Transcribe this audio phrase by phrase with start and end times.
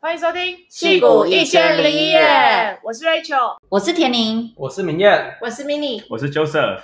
[0.00, 2.20] 欢迎收听《戏骨一千零一夜》，
[2.84, 6.80] 我是 Rachel，我是田宁，我是明艳，我是 Mini，我是 Joseph。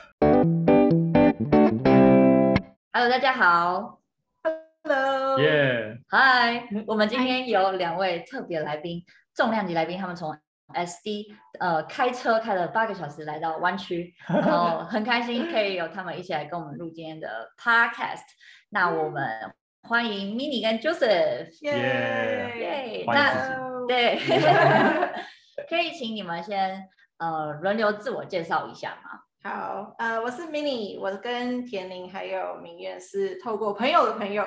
[2.93, 4.01] Hello，大家好。
[4.83, 9.05] Hello，耶，嗨，我们今天有两位特别来宾，
[9.37, 10.37] 重量级来宾，他们从
[10.75, 17.29] SD 呃开车开了八个小时来到湾区， 然后很开心可以有他们一起来跟我们录今天的
[17.63, 18.25] Podcast。
[18.71, 19.55] 那我们。
[19.87, 23.05] 欢迎 Mini 跟 Joseph，耶耶！
[23.07, 24.19] 那 对，
[25.69, 29.21] 可以请你们先呃轮流自我介绍一下吗？
[29.43, 34.47] 好，呃，我是 Mini，我跟田玲还有明月是透过朋友的朋友。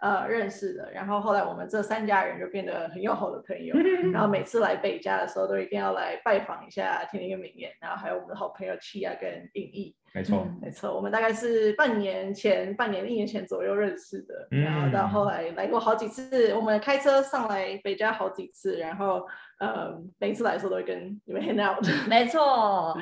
[0.00, 3.74] 呃，认识的，然后后来我们这三家人就变得很要好的朋友，
[4.12, 9.94] 然后每次来北加的时候都一定要来拜访一下天天跟明艳，然后还有我们的好朋友七亚跟定义。
[10.14, 19.26] 没错，没错，我们大概是半年前、半年一年前左右认识的，然后到后来来过好几次，我们开车上来北加好几次，然后
[19.58, 21.84] 呃，每次来的时候都会跟你们 hang out。
[22.08, 22.96] 没错。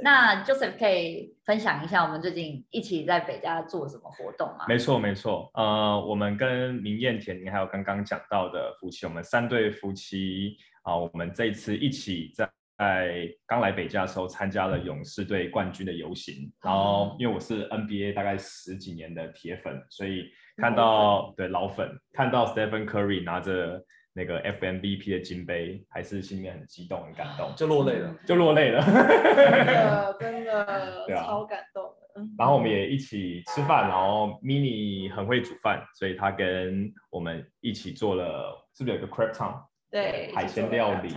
[0.00, 4.64] 那 Joseph 可以分享一下我们最近一起在北加做什么活动吗？
[4.68, 5.50] 没错，没错。
[5.54, 16.50] 呃，我们跟明艳、田宁还有刚刚讲到的夫妻，我们三对夫妻啊、呃，我们这一次一起在在刚来北加的时候参加了勇士队冠军的游行。
[16.62, 23.84] 然后因为我是 NBA 大概十几年的铁粉，所以看到对老粉看到 Stephen Curry 拿着。
[24.14, 32.22] 那个 FMVP 的金杯，还是心里面很激动、很感动，就落泪了，就落泪了，真的真的， 对啊，超感动的。
[32.38, 39.62] 然后我们也一起吃饭，然后 Mini 很会煮饭，所以他跟我们一起做了，是不是有个 Crab Town？
[39.90, 41.14] 对，海鲜料理，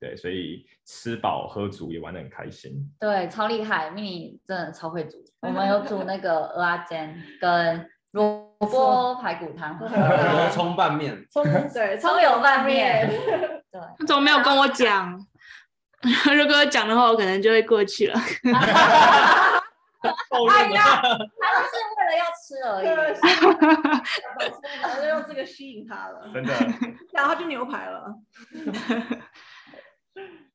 [0.00, 2.72] 对，所以吃饱喝足也玩得很开心。
[2.98, 5.18] 对，超厉害，Mini 真的超会煮。
[5.40, 7.86] 我们有煮那个蚵仔煎跟。
[8.60, 9.78] 萝卜排骨汤，
[10.52, 13.08] 葱拌面，葱 对葱油拌面，
[13.70, 15.18] 对， 他怎么没有跟我讲？
[16.36, 18.20] 如果讲的话，我可能就会过去了。
[20.00, 21.18] 哎呀，他们
[21.68, 22.86] 是为了要吃而已，
[24.82, 26.54] 然后就用这个吸引他了，真的，
[27.12, 28.14] 然后就牛排了。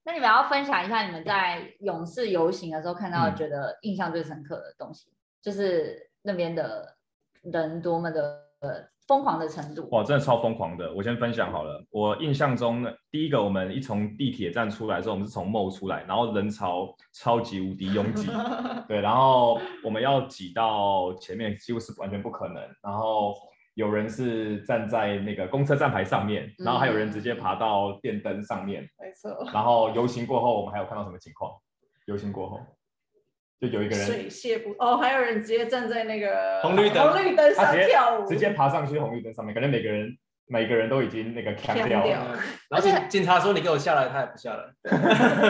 [0.03, 6.94] 那你们要分享一下你们在勇士游行的时候看到觉得印象最深刻的东西，就是那边的。
[7.51, 8.41] 人多么的
[9.07, 10.91] 疯狂的程度，哇，真的超疯狂的！
[10.91, 18.28] 我先分享好了，我印象中第一个，我们一从地铁站出来的时候，我们是从 mall 出来，然后人潮超级无敌拥挤，
[18.88, 23.35] 对，然后我们要挤到前面几乎是完全不可能，然后
[23.75, 29.47] 有人是站在那个公车站牌上面，然后还有人直接爬到电灯上面，没错。
[29.53, 31.51] 然后游行过后，我们还有看到什么情况？
[32.07, 32.59] 游行过后。
[33.59, 40.17] 就有一个人水泄不哦，还有人直接站在那个红绿灯红绿灯上跳舞，直接爬上去红绿灯上面，感觉每个人
[40.47, 42.38] 每个人都已经那个锵掉了。
[42.69, 44.63] 然后警警察说你给我下来，他也不下来。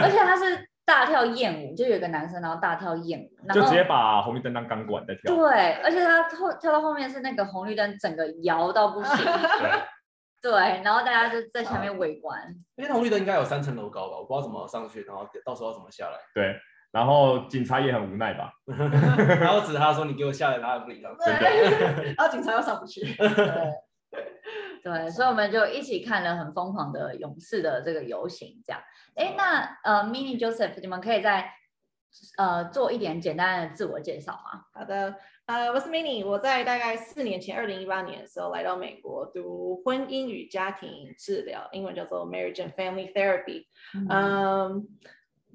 [0.03, 5.35] 而且他是大跳艳舞，就有一个男生然后大跳艳舞，就直接把红绿灯当钢管在跳。
[5.35, 9.25] 对，而且他后跳到后面是那个红绿灯整个摇到不行。
[10.43, 10.51] 对，
[10.83, 12.39] 然后大家就在下面围观。
[12.75, 16.19] 因为红绿灯应该有三层楼高吧，我不知道怎么上去，然后到时候要怎么下来。
[16.35, 16.55] 对。
[16.95, 23.01] 然后警察也很无奈吧， 然后指他说：“你给我下来，他也不理他。”对，然后警察又上不去。
[23.19, 24.23] 对，
[24.81, 28.81] 对，所以我们就一起看了很疯狂的勇士的这个游行，这样。
[29.15, 31.51] 哎，那呃，Mini Joseph，你们可以再
[32.37, 34.63] 呃做一点简单的自我介绍吗？
[34.73, 35.15] 好的，
[35.47, 43.65] 呃，我是 Mini，我在大概四年前，二零一八年的时候来到美国读婚姻与家庭治疗，英文叫做 Marriage and Family Therapy。
[43.93, 44.07] 嗯。
[44.07, 44.85] Um,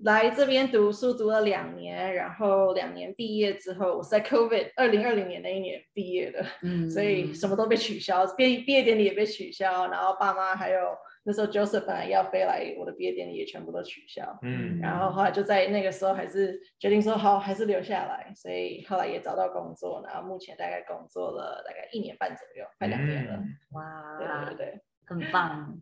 [0.02, 23.38] 来这边读书读了两年，然后两年毕业之后，我是在 COVID 二零二零年那一年毕业的，嗯，所以什么都被取消，毕毕业典礼也被取消，然后爸妈还有那时候 Joseph 本来要飞来，我的毕业典礼也全部都取消，嗯，然后后来就在那个时候还是决定说好，还是留下来，所以后来也找到工作，然后目前大概工作了大概一年半左右，快两年了，
[23.72, 25.78] 哇，对对对，很棒。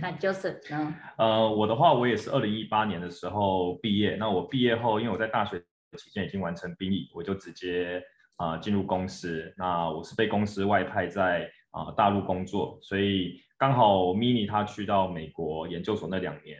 [0.00, 0.94] 那 Joseph 呢？
[1.18, 4.16] 呃，我的话，我也是二零一八年的时候毕业。
[4.16, 5.58] 那我毕业后，因为我在大学
[5.98, 8.02] 期间已经完成兵役，我就直接
[8.36, 9.52] 啊、进入公司。
[9.56, 16.58] 那我是被公司外派在啊、大陆工作，所以刚好 Mini 他去到美国研究所那两年，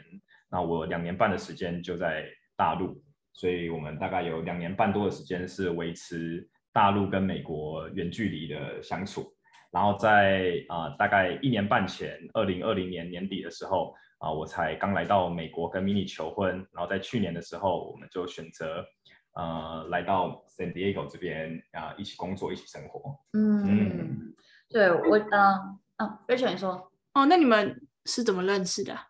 [0.51, 2.25] 那我两年半的时间就在
[2.57, 3.01] 大陆，
[3.33, 9.33] 所以我们大概有两年半多的时间是维持大陆跟美国远距离的相处。
[9.75, 16.65] 然后在啊、呃，大概一年半前，二零二零年年底的时候啊、呃，我才刚来到美国跟 Mini 求婚。
[16.73, 18.87] 然后在去年的时候，我们就选择
[19.33, 23.19] 呃来到 San Diego 这边啊、呃，一起工作，一起生活。
[23.33, 24.35] 嗯，嗯
[24.71, 29.09] 对我嗯啊，Rachel 你说哦，那你们是怎么认识的啊？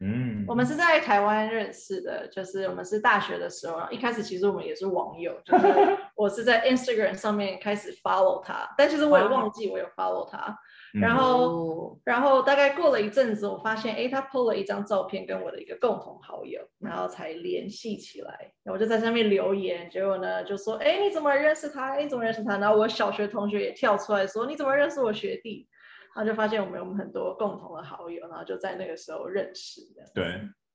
[0.00, 5.64] 嗯，我们是在台湾认识的，就是我们是大学的时候，然后一开始其实我们也是网友，就是
[6.14, 10.58] 我是在 Instagram 上面开始 follow 他，但其实我也忘记我有 follow 他。
[11.00, 18.32] 然后，然后大概过了一阵子，我发现，哎，他 po 了一张照片跟我的一个共同好友，然后才联系起来。
[18.62, 21.96] 然后我就在上面留言，结果呢就说，哎，你怎么认识他？
[21.96, 22.56] 你怎么认识他？
[22.56, 25.68] 然后我小学同学也跳出来说，你怎么认识我学弟？
[26.16, 30.02] 然后就发现我们有很多共同的好友，然后就在那个时候认识的。
[30.14, 30.24] 对，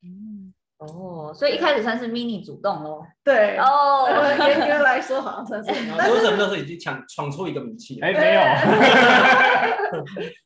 [0.04, 0.54] 嗯。
[0.82, 3.06] 哦，所以一开始算是 Minnie 主动�咯。
[3.24, 4.08] 对哦，
[4.48, 5.70] 严格来说好像算是。
[5.96, 8.00] 但是那时候已经抢闯出一个名气。
[8.02, 8.42] 哎，没有。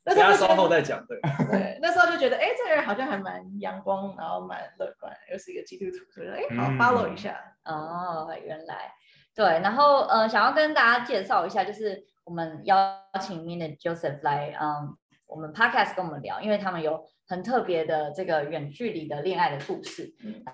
[0.04, 1.02] 那时候稍后再讲。
[1.08, 1.18] 对。
[1.50, 7.40] 对，那时候就觉得，哎，这个人好像还蛮阳光，然后蛮乐观，又是一个基督徒，所以说，哎，好 follow 一下。
[7.64, 8.92] 哦，原来。
[9.34, 14.96] 对，然后呃，想要跟大家介绍一下，就是我们邀请 Minnie Joseph 来，嗯，
[15.26, 17.04] 我们 Podcast 跟我们聊，因为他们有。
[17.28, 20.46] 很特别的这个远距离的恋爱的故事，为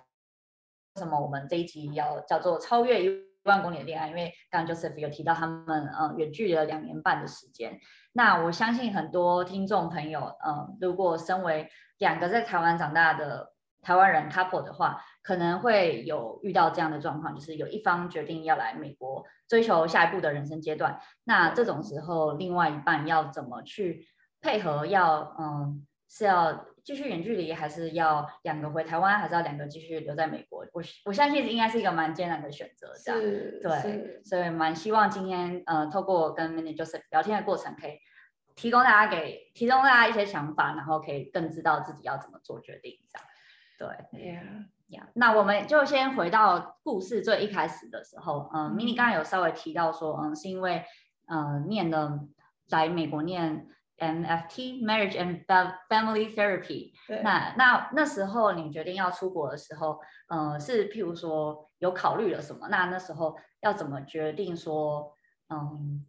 [0.95, 3.09] 什么我们这一集要叫做超越一
[3.43, 4.07] 万公里的恋爱？
[4.07, 7.77] 因为刚刚 Joseph 有提到他们嗯远距离了两年半的时间。
[8.13, 13.51] 那我相信很多听众朋友，嗯，如果身为两个在台湾长大的
[13.81, 20.99] 台湾人 couple 的话，可能会有遇到这样的状况，就是有一方决定要来美国追求下一步的人生阶段。
[21.23, 24.07] 那这种时候，另外一半要怎么去
[24.41, 25.35] 配合要？
[25.39, 25.85] 嗯。
[26.13, 30.65] 是要继续远距离，还是要两个回台湾，还是要两个继续留在美国？
[30.73, 33.21] 我我相信应该是一个蛮艰难的选择，这样
[33.61, 37.97] 对，所以蛮希望今天呃，透过跟 Joseph 聊天的过程，可以
[38.55, 43.25] 提供大家给提供大家一些想法，然后可以更知道自己要怎么做决定，这样
[43.81, 45.07] 对，Yeah Yeah。
[45.13, 50.83] 那我们就先回到故事最一开始的时候，嗯、呃、Minnie 刚刚有稍微提到说，嗯，是因为
[51.27, 52.19] 呃念了
[52.69, 53.67] 来美国念。
[54.01, 55.45] MFT Marriage and
[55.87, 57.21] Family Therapy 对。
[57.21, 62.67] 那那那时候你决定要出国的时候，呃，是譬如说有考虑了什么？
[62.69, 65.13] 那那时候要怎么决定说，
[65.49, 66.03] 嗯，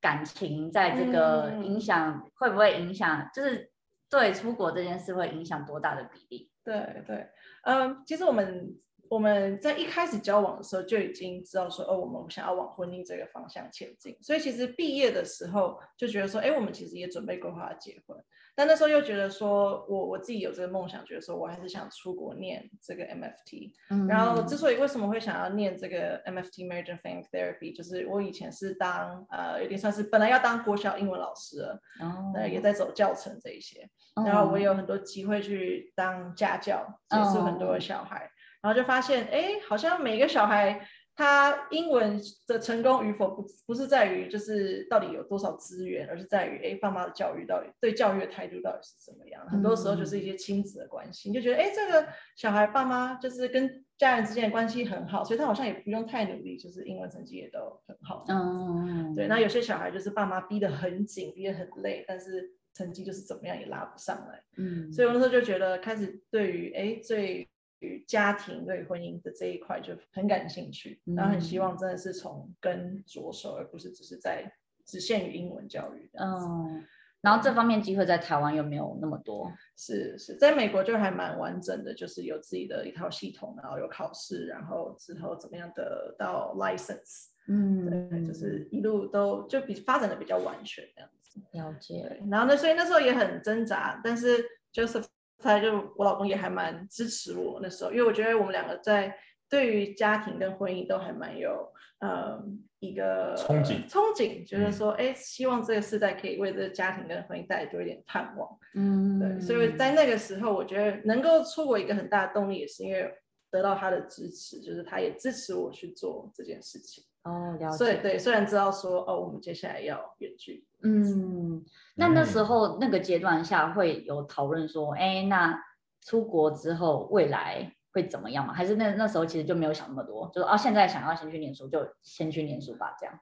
[0.00, 3.30] 感情在这个影响、嗯、会不会影响？
[3.32, 3.70] 就是
[4.10, 6.50] 对出国这件事会影响多大的比例？
[6.66, 7.26] 对对，
[7.62, 8.76] 嗯，其实我们。
[9.08, 14.18] 我们在一开始交往的时候就已经知道说，哦，我们想要往婚姻这个方向前进。
[14.20, 18.18] 所以其实毕业的时候就觉得说，哎，我们其实也准备规划结婚。
[18.56, 23.72] 但那时候又觉得说，我我自己有这个梦想，觉得说我还是想出国念这个 MFT。
[23.90, 24.06] 嗯。
[24.08, 33.86] 然后之所以为什么会想要念这个 MFT Marriage and Family Therapy，就是我以前是当呃有点算是本来要当国小英文老师了，哦，呃也在走教程这一些。
[34.24, 38.30] 然后我有很多机会去当家教，接触很多的小孩。
[38.62, 40.80] 然后就发现，哎，好像每个小孩
[41.16, 49.44] 他英文的成功与否不不是在于就是到底有多少资源，而是在于哎，爸妈的教育到底对教育的态度到底是怎么样。
[49.48, 58.22] 很多时候就是一些亲子的关系，你就觉得哎，这个小孩爸妈就是跟家人之间的关系很好，所以他好像也不用太努力，就是英文成绩也都很好。
[58.28, 59.26] 嗯，对。
[59.26, 64.42] 那有些小孩就是爸妈逼得很紧，逼得很累，但是成绩就是怎么样也拉不上来。
[64.58, 67.48] 嗯，所以我那时候就觉得开始对于哎最。
[67.80, 74.50] 与家庭对婚姻的这一块就很感兴趣，嗯、然后很希望真的是从根着手，而不是只是在
[74.84, 76.10] 只限于英文教育。
[76.14, 76.82] 嗯，
[77.20, 79.52] 然后这方面机会在台湾又没有那么多。
[79.76, 87.26] 是是，在美国就还蛮完整的，就是有自己的一套系统，然后有考试，然后之后怎么样得到 license。
[87.48, 91.40] 嗯，对，就是一路都就比发展的比较完全这样子。
[91.52, 92.22] 了解。
[92.30, 94.42] 然后呢，所以那时候也很挣扎，但是
[94.72, 95.04] Joseph。
[95.38, 99.16] 他就我老公也还蛮支持我那时候，因为我觉得我们两个在
[99.48, 102.42] 对于家庭跟婚姻都还蛮有呃
[102.80, 108.48] 一个憧憬，憧憬，就是说哎，希望这个世代可以为这个家庭跟婚姻带来多一点盼望。
[108.74, 113.10] 嗯，对，所以在那个时候，我觉得能够出国一个很大的动力，也是因为
[113.50, 117.04] 得到他的支持，就是他也支持我去做这件事情。
[117.26, 117.76] 哦，了解。
[117.76, 120.64] 所以对，虽然知道说哦，我们接下来要远距。
[120.82, 121.64] 嗯，
[121.96, 125.60] 那那时候那个阶段下会有讨论说，哎，那
[126.02, 128.54] 出国之后未来会怎么样吗？
[128.54, 133.18] 还是那那时候其实就没有想那么多，就是啊，现在想要先去念书就先去念书吧，这样。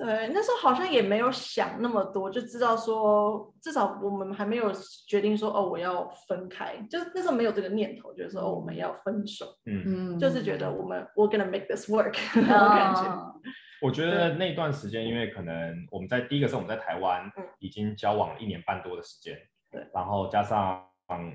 [0.00, 4.72] 对，那时候好像也没有想那么多，就知道说至少我们还没有
[5.08, 9.46] 决定说哦，我要分开，就是那时候没有这个念头，就是说哦，我们要分手。
[9.66, 10.14] 嗯。
[10.14, 13.02] 嗯，就是觉得我们 we're gonna make this work 那种感觉。
[13.80, 19.38] 我觉得那段时间，因为可能我们在第一个是我们在台湾已经交往了一年半多的时间，
[19.70, 20.84] 对，然后加上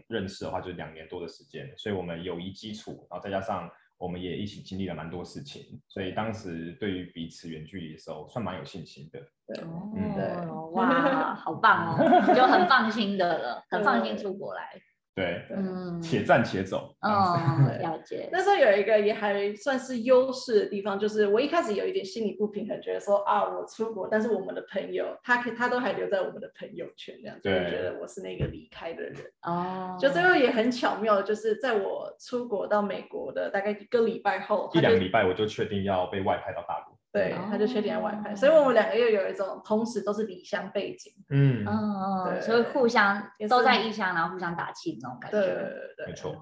[0.08, 3.70] 认识的话就两年多的时间，所以我们友谊基础，然后再加上
[4.04, 9.20] 我们也一起经历了蛮多事情，所以当时对于彼此远距离的时候，算蛮有信心的。
[9.48, 9.64] 对，
[9.96, 12.04] 嗯，对哇，好棒哦，
[12.36, 14.74] 就很放心的了，很放心出国来。
[15.16, 16.96] 对，嗯，且战且走。
[17.02, 17.38] 哦，
[17.80, 18.28] 了解。
[18.32, 29.16] 那时候有一个也还算是优势的地方，就是我一开始有一点心理不平衡，觉得说啊，我出国，但是我们的朋友他他都还留在我们的朋友圈，这样子，就觉得我是那个离开的人。
[29.44, 29.98] 哦。
[30.00, 36.98] 就最后也很巧妙，就是在我出国到美国的大概一个礼拜后，一两个礼拜我就确定要被外派到大陆。
[37.14, 46.36] 对，他就缺点外派，所以我们两个又有一种同时都是离乡背景，嗯嗯，所以互相都在异乡，然后互相打气那种感觉，对对对，没错。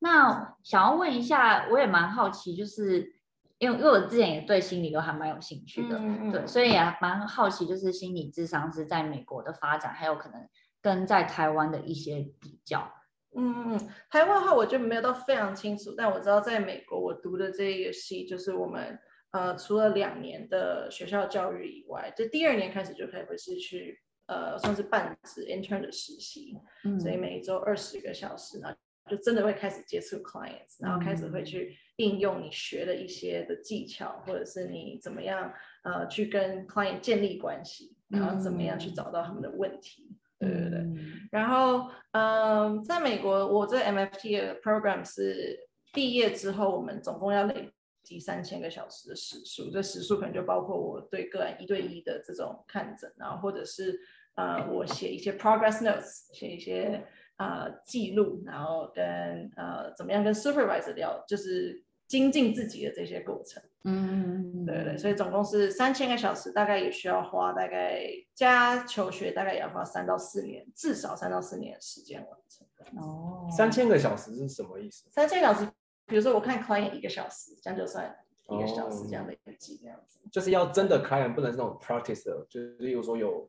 [0.00, 3.14] 那想要问一下，我也蛮好奇，就是
[3.56, 5.98] 因为因为我之前也对心理都还蛮有兴趣的，
[6.30, 10.46] 对，所以也蛮好奇，就是心理智商是在美国的发展，还有可能
[10.82, 12.86] 跟在台湾的一些比较。
[13.34, 18.98] 嗯嗯，台湾的话我就没有到非常清楚，但我知道在美国我读的这个系就是我们。
[19.32, 28.74] 呃，除了两年的学校教育以外，就第二年开始就开始是去呃，算是半职 intern 的实习，嗯，所以每一周二十个小时呢，
[29.08, 41.02] 就真的会开始接触 clients，然后开始会去应用你学的一些的技巧，或者是你怎么样呃去跟 client 建立关系，然后怎么样去找到他们的问题，嗯、对对对。
[41.32, 45.58] 然后嗯、呃，在美国，我这 MFT 的 program 是
[45.92, 47.72] 毕业之后，我们总共要累。
[48.10, 53.98] 及三千个小时的时数，这时数可能就包括我对个案一对一的这种看诊，然后或者是
[54.34, 63.62] 呃我写一些 progress notes，写一些呃记录，然后跟呃怎么样跟 supervisor 聊，就是精进自己的这些过程。
[63.84, 68.02] 嗯，对对，所以总共是三千个小时，大概也需要花大概
[68.34, 72.66] 加求学大概也要花三到四年，至少三到四年的时间完成。
[73.00, 75.08] 哦，三千个小时是什么意思？
[75.10, 75.66] 三千小时。
[76.10, 78.14] 比如说，我看 client 一个小时，这样就算
[78.48, 80.18] 一个小时这样的累积，这样子。
[80.30, 83.48] 就是要真的 client，不能是那种 practice 的，就是例如说有，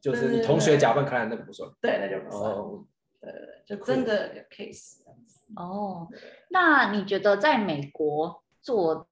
[0.00, 1.70] 就是你同学假扮 client 那个不算。
[1.80, 2.50] 对，那就不算。
[2.50, 2.84] 哦，
[3.20, 5.46] 对对对，就真的有 case 这样子。
[5.54, 6.08] 哦，
[6.50, 9.08] 那你觉得在美国做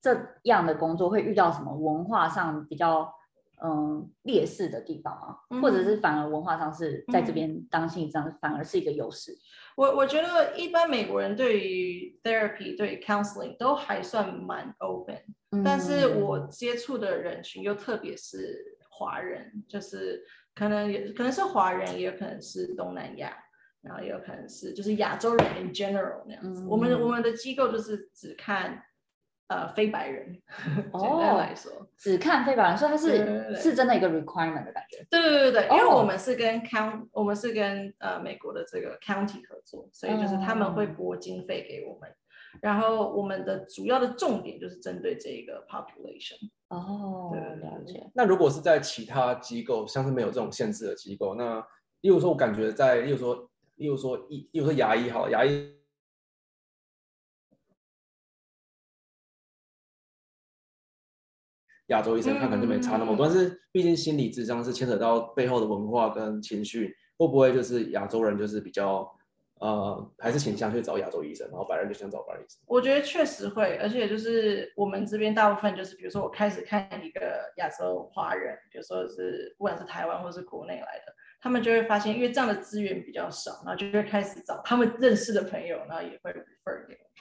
[0.00, 3.12] 这样的工作会遇到什么文化上比较
[3.62, 5.36] 嗯劣势的地方啊？
[5.50, 9.36] 嗯、或者是反而文化上是在这边当心理这样反而是一个优势？
[9.76, 15.16] 我我觉得一般美国人对于 therapy 对于 counseling 都还算蛮 open，
[15.52, 20.24] 嗯，但是我接触的人群又特别是华人，就是
[20.54, 23.36] 可能也可能是华人，也有可能是东南亚，
[23.82, 26.62] 然后也有可能是就是亚洲人 in general 那样子。
[26.62, 28.82] 嗯，我们我们的机构就是只看。
[29.48, 30.30] 呃，非白人，
[31.00, 35.06] 简单来说，哦、只看非白人，所以它是对对对是真的一个 requirement 的感觉。
[35.10, 46.36] 对对对对，因为我们是跟 count，我们是跟呃美国的这个 county 合作，所以就是他们会拨经费给我们，嗯，然后我们的主要的重点就是针对这个 population。
[46.68, 48.06] 哦，对，了解。
[48.14, 51.58] 那如果是在其他机构，像是没有这种限制的机构，那
[52.02, 55.77] 例如说，我感觉在，例如说，例如说，例如说牙医好，牙医。
[61.88, 69.10] 亚洲医生看可能就没差那么多，嗯，但是毕竟心理智商是牵扯到背后的文化跟情绪，会不会就是亚洲人就是比较
[69.60, 72.60] 呃，还是倾向去找亚洲医生，然后白人就想找白人医生？
[72.66, 86.34] 我觉得确实会，而且就是我们这边大部分就是，比如说我开始看一个亚洲华人，比如说是不管是台湾或是国内来的，他们就会发现，因为这样的资源比较少，然后就会开始找他们认识的朋友，然后也会。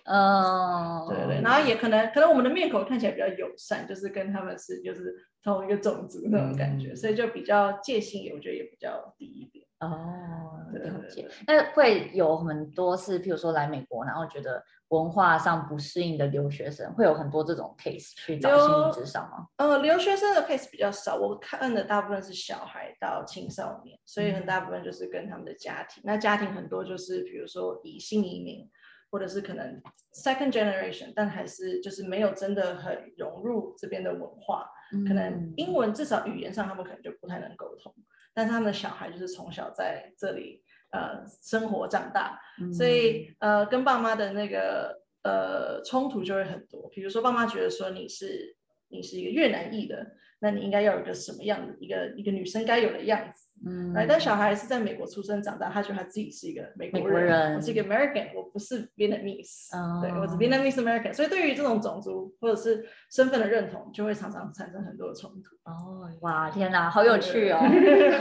[0.10, 9.66] 嗯、oh，对对，然后也可能可能我们的面孔看起来比较友善，就是跟他们是就是同一个种族那种感觉，嗯、所以就比较戒心也我觉得也比较低一点。
[9.80, 11.28] 哦，了解。
[11.46, 19.46] 那会有很多是，譬如说来美国，然后觉得文化上不适应的留学生，会有很多这种 case 去找心理咨商吗？
[19.58, 26.02] 呃，留学生的 case 比较少，我看的大部分是小孩到青少年，所以很大部分就是跟他们的家庭。
[26.02, 28.66] 嗯、那家庭很多就是比如说以新移民。
[29.10, 29.82] 或者是可能
[30.14, 37.94] second generation，但还是就是没有真的很融入这边的文化，嗯，可能英文至少语言上他们可能就不太能沟通，
[38.34, 40.62] 但他们的小孩就是从小在这里
[40.92, 46.90] 呃生活长大，嗯，所以呃跟爸妈的那个呃冲突就会很多。
[46.90, 48.56] 比如说爸妈觉得说你是
[48.90, 53.46] 你是一个越南裔的，那你应该要有一个什么样的一个一个女生该有的样子。
[53.66, 65.56] 嗯，但小孩是在美国出生长大，他觉得他自己是一个美国人，国人我是一个 American，我不是 Vietnamese，、哦、对，我是 Vietnamese American，所以对于这种种族或者是身份的认同，就会常常产生很多的冲突。
[65.64, 67.58] 哦，哇，天哪，好有趣哦！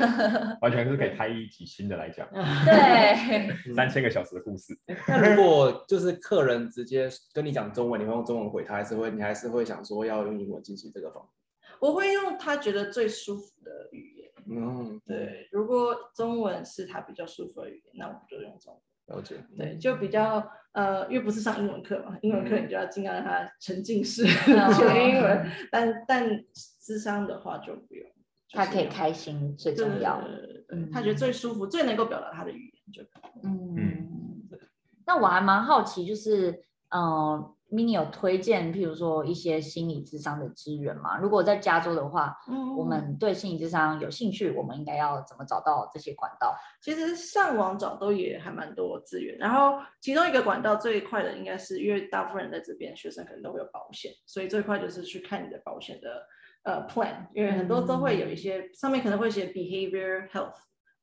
[0.62, 4.74] 完全是可以开一集新的来讲， 对， 三千个小时的故事。
[5.06, 11.22] 那如果就是客人直接跟你讲中文，你会用中文回他，还是会你还是会想说要用英文进行这个访？
[11.80, 14.30] 我会用他觉得最舒服的语言。
[14.48, 19.16] 嗯，对，如果中文是他比较舒服的语言，那我们就用中文。
[19.16, 19.36] 了解。
[19.56, 24.24] 对，就比较呃，因为不是上英文课嘛，英文课你就要尽量让他沉浸式
[24.74, 26.44] 学英文，但但
[26.80, 28.08] 智商的话就不用，
[28.52, 30.20] 他可以开心最重要。
[30.68, 33.40] 嗯，他觉得最舒服、最能够表达他的语言就可以。
[33.42, 34.48] 嗯嗯。
[35.06, 37.52] 那我还蛮好奇，就是嗯。
[37.76, 41.18] 呃 Minnie 有推荐，譬如说一些心理智商的资源吗？
[41.18, 46.56] 如果在加州的话，嗯，我们对心理智商有兴趣，我们应该要怎么找到这些管道？
[46.80, 49.36] 其实上网找都也还蛮多资源。
[49.38, 56.26] 然后其中一个管道最快的，应该是因为大部分人在这边学生可能都会有保险，所以最快就是去看你的保险的
[56.62, 60.54] 呃 plan，因为很多都会有一些、嗯、上面可能会写 behavior health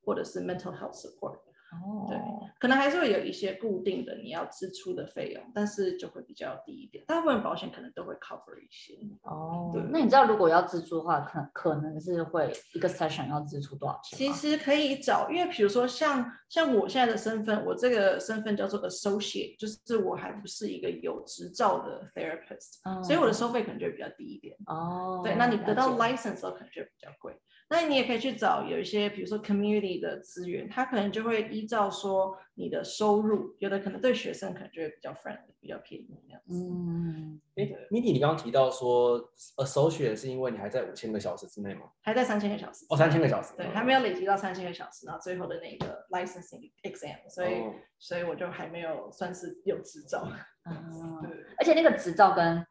[0.04, 1.38] 或者是 mental health support。
[1.84, 2.18] 哦，对，
[2.60, 7.04] 可能还是会有一些固定的你要支出的费用，但是就会比较低一点。
[7.08, 8.96] 大部分保险可能都会 cover 一些。
[9.24, 14.18] 哦，对，那你知道如果要支出的话，可可能是会一个 session 要支出多少钱？
[14.18, 24.56] 其实可以找，因为比如说像像我现在的身份，我这个身份叫做 associate，就是我还不是一个有执照的 therapist，嗯，所以我的收费可能就会比较低一点。
[24.68, 27.34] 哦，对，那你得到 license 的时候可能就比较贵。
[27.74, 36.54] 那你也可以去找有一些，比如说 community 的资源，它可能就会依照说你的收入，有的可能对学生可能就会比较 friendly，比较便宜这样子。
[36.54, 39.20] 嗯，哎，Minnie，你刚刚提到说
[39.58, 41.90] associate 是因为你还在五千个小时之内吗？
[42.04, 42.86] 还在三千个小时。
[42.90, 43.56] 哦，三千个小时。
[43.58, 50.28] 对，还没有累积到三千个小时，然后最后的那个 licensing exam，所以、哦、所以我就还没有算是有执照。
[50.70, 51.44] 嗯， 对。
[51.58, 52.64] 而且那个执照跟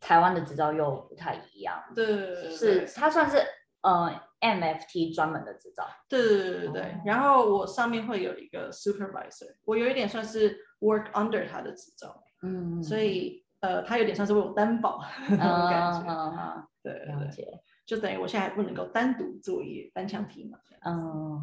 [0.00, 1.80] 台湾的执照又不太一样。
[1.94, 3.38] 对，对，对，对，是它算是。
[3.82, 6.94] 呃，MFT 专门的执照，对对对对对。
[7.06, 21.40] 然后我上面会有一个 supervisor，我有一点算是 work under 他的执照，嗯，所以呃，他有点算是为我担保 那种感觉，嗯、对对对，就等于我现在还不能够单独作业，单枪匹马，嗯，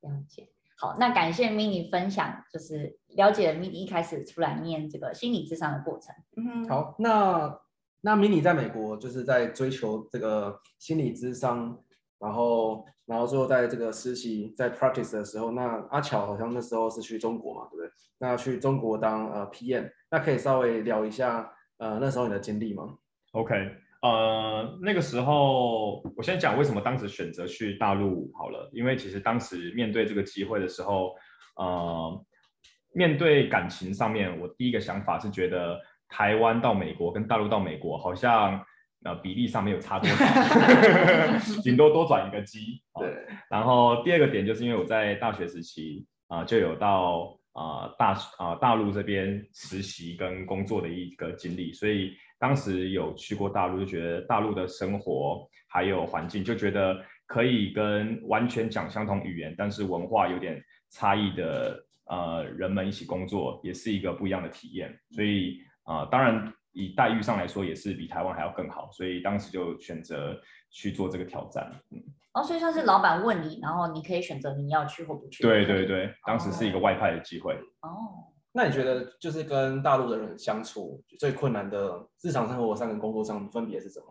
[0.00, 0.48] 了解。
[0.76, 6.14] 好，那感谢 Minnie 分享，就是了解 Minnie 一开始出来念这个心理智商的过程。
[6.36, 7.60] 嗯，好，那。
[8.04, 11.74] 那 Minnie 在美国就是在追求这个心理咨商，
[12.18, 17.90] 然后，然后最后在这个实习在 practice 的时候，那阿巧好像那时候是去中国嘛，对不对？
[18.18, 22.94] 那去中国当呃 PM，那可以稍微聊一下呃那时候你的经历吗
[23.32, 23.54] ？OK，
[24.02, 31.14] 呃那个时候我先讲为什么当时选择去大陆好了，因为其实当时面对这个机会的时候，
[31.56, 32.22] 呃
[32.92, 35.80] 面对感情上面，我第一个想法是觉得。
[36.08, 38.64] 台湾到美国跟大陆到美国好像
[39.04, 40.24] 呃比例上没有差多少，
[41.62, 42.82] 顶多多转一个机。
[43.00, 43.14] 对。
[43.50, 65.60] 然后第二个点就是因为我在大学时期啊、呃、就有到啊、呃、大啊、呃、大陆这边实习跟工作的一个经历，所以当时有去过大陆，就觉得大陆的生活还有环境，就觉得可以跟完全讲相同语言，但是文化有点差异的呃人们一起工作，也是一个不一样的体验，所以。
[65.84, 70.36] 啊、呃，当然以待遇上来说也是比台湾还要更好，所以当时就选择
[70.70, 71.70] 去做这个挑战。
[71.90, 75.42] 嗯，哦，所以算是老板问你，然后你可以选择你要去或不去。
[75.44, 77.54] 对对对，当时是一个外派的机会。
[77.82, 84.06] 哦，那你觉得就是跟大陆的人相处最困难的日常生活上跟工作上分别是什么？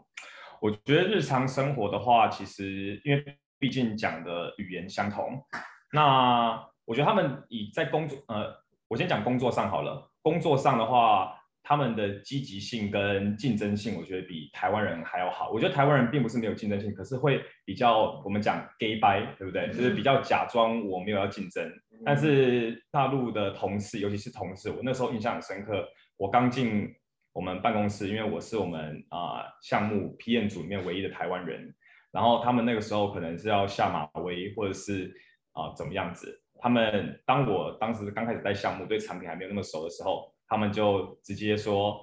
[0.61, 5.43] 我觉得日常生活的话，其实因为毕竟讲的语言相同，
[5.91, 8.55] 那我觉得他们以在工作，呃，
[8.87, 10.09] 我先讲工作上好了。
[10.21, 11.37] 工作上的话。
[11.65, 15.49] 他们的积极性跟竞争性，我觉得比台湾人还要好。
[15.49, 19.67] 我觉得台湾人并不是没有竞争性，可是会比较我们讲 gay bye，对不对？
[19.69, 21.71] 就是比较假装我没有要竞争。
[22.03, 25.87] 但是大陆的同事，尤其是同事，我那时候印象很深刻。
[26.17, 26.93] 我刚进
[27.31, 31.73] 我们办公室，因为我是我们啊、呃、项目 PM 组里面唯一的台湾人，
[32.11, 35.13] 然后他们那个时候可能是要下马威，或者是
[35.53, 36.41] 啊、呃、怎么样子。
[36.59, 40.32] 他们当我当时刚开始带项目，对产品还没有那么熟的时候。
[40.53, 41.99] 他们就直接说：“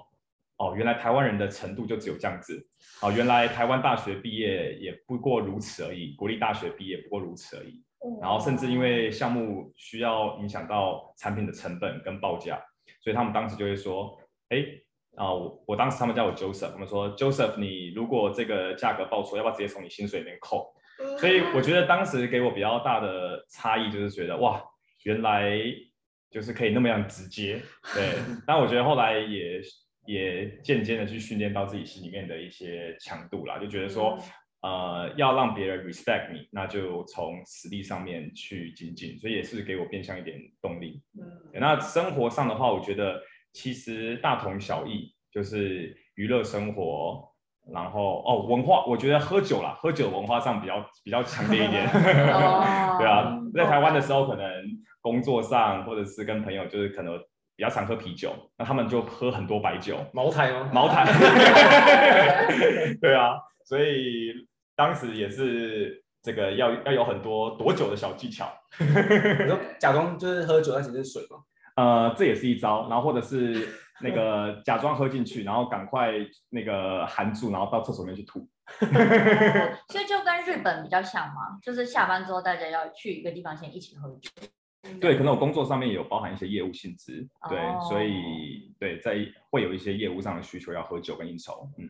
[0.58, 2.66] 哦，原来台湾人的程度就只有这样子。
[3.00, 7.80] 哦，原来台湾大学毕业也不过如此而已，国立大学毕业不过如此而已。
[8.20, 12.60] 然后甚至因为项目需要影响到产品的成本跟报价，
[13.00, 14.18] 所以他们当时就会说
[14.50, 14.64] ：‘哎，
[15.14, 20.74] 啊，我我当时他们叫我 Joseph，他们说 Joseph，你如果这个价格报错，要不要直接从你薪水里面扣？
[21.18, 24.60] 所以我觉得当时给我比较大的差异就是觉得哇，
[25.04, 25.58] 原来
[26.30, 27.60] 就是可以那么样直接，
[27.94, 28.14] 对。
[28.46, 29.60] 但我觉得后来也
[30.06, 34.18] 也渐渐的去训练到自己心里面的一些强度啦，就觉得说，
[34.62, 41.02] 呃，要让别人 respect 你，那就从实力上面去精进，所以也是给我变相一点动力。
[41.20, 43.20] 嗯，那生活上的话，我觉得
[43.52, 47.28] 其实大同小异，就是娱乐生活。
[47.70, 51.86] 然后哦，文化，我觉得喝酒啦，喝酒文化上比较比较强烈一点。
[52.98, 54.50] 对啊，在台湾的时候，可能
[55.00, 57.18] 工作上或者是跟朋友，就是可能
[57.56, 60.70] 比较常喝啤酒，那他们就喝很多白酒，茅台吗？
[60.72, 61.04] 茅台。
[63.00, 63.34] 对啊，
[63.64, 64.32] 所以
[64.76, 68.50] 当时也是这个要要有很多躲酒的小技巧。
[68.78, 68.86] 你
[69.46, 71.38] 说假装就是喝酒，但其实是水吗？
[71.76, 73.68] 呃，这也是一招，然后或者是。
[74.02, 76.14] 那个 假装喝进去，然后赶快
[76.48, 78.48] 那个含住，然后到厕所里面去吐。
[79.92, 84.30] 所以就跟日本比较像嘛，就是下班之后大家要去一个地方先一起喝酒。
[85.00, 89.16] 对，可能我工作上面也有包含一些业务性质，对，哦、所以对，在
[89.50, 91.68] 会有一些业务上的需求要喝酒跟应酬。
[91.78, 91.88] 嗯，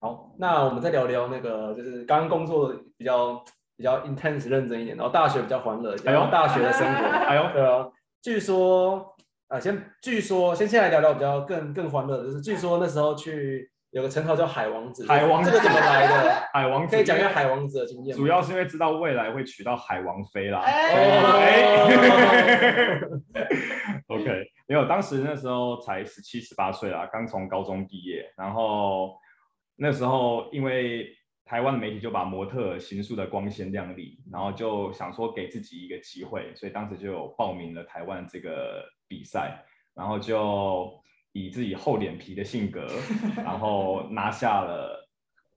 [0.00, 3.44] 好，那我们再聊聊那个，就是刚刚工作比较
[3.76, 7.88] 比较 intense 认真一点，然后大学比较欢乐，然后大学的生活，哎呦，对啊，
[8.22, 9.10] 据说。
[9.46, 16.30] 啊，先据说，先先来聊聊比较更更欢乐的，就是据说那时候去有个称号叫海王子，海王子这个怎么来的？
[16.52, 18.16] 海王子可以讲一下海王子的经验。
[18.16, 20.60] 主要是因为知道未来会娶到海王妃啦。
[24.08, 29.16] OK，没有，当时那时候才十七十八岁啦，刚从高中毕业，然后
[29.76, 31.08] 那时候因为。
[31.46, 39.62] 台湾的媒体就把模特形塑的光鲜亮丽，然后就想说给自己一个机会，所以当时就有报名了台湾这个比赛，
[39.94, 40.90] 然后就
[41.34, 42.86] 以自己厚脸皮的性格，
[43.36, 45.06] 然后拿下了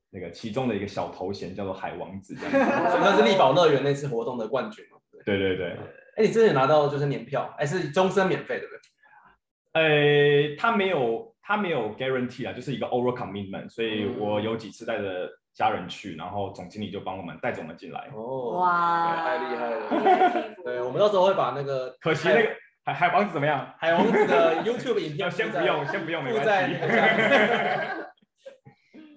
[0.10, 2.98] 那个其中的一个小头衔，叫做海王子这样子。
[3.00, 4.98] 那是力宝乐园那次活动的冠军嘛？
[5.24, 5.78] 对对对。
[6.18, 10.52] 哎，你之前拿到就是年票，还是终身免费，对不对？
[10.52, 15.30] 呃，他没有，他没有 guarantee 啊，就是一个 oral commitment，所以我有几次带着。
[15.58, 18.08] 家人去，然后总经理就帮我们带着我们进来。
[18.14, 20.54] 哦，哇，太厉害了！
[20.64, 22.50] 对，我们到时候会把那个，可惜那个
[22.88, 23.74] 海海王子怎么样？
[23.78, 26.78] 海王子的 YouTube 影片先不用，先不用，没关系。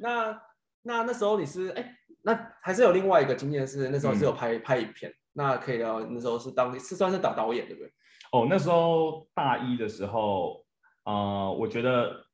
[0.00, 0.42] 那
[0.82, 7.92] 那那时候你是哎，那还是有另外一个经验是那时候是有拍拍影片，那可以聊那时候是当是算是导导演对不对？
[8.32, 10.64] 哦，那时候大一的时候，
[11.04, 12.26] 呃，我觉得。